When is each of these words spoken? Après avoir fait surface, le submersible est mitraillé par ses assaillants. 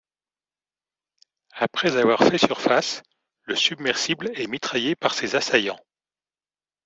Après 1.53 1.95
avoir 1.95 2.17
fait 2.21 2.39
surface, 2.39 3.03
le 3.43 3.55
submersible 3.55 4.31
est 4.33 4.47
mitraillé 4.47 4.95
par 4.95 5.13
ses 5.13 5.35
assaillants. 5.35 5.77